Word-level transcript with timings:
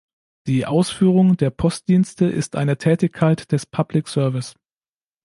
Die 0.47 0.65
Ausführung 0.65 1.37
der 1.37 1.51
Postdienste 1.51 2.25
ist 2.25 2.55
eine 2.55 2.79
Tätigkeit 2.79 3.51
des 3.51 3.67
"public-service". 3.67 4.55